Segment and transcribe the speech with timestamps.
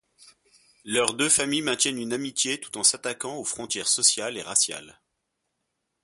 [0.83, 4.99] Leurs deux familles maintiennent une amitié tout en s'attaquant aux frontières sociales et raciales.